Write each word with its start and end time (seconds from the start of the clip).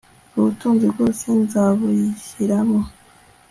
ubutunzi 0.37 0.85
bwose 0.91 1.23
nzabuyishyiramo 1.43 2.79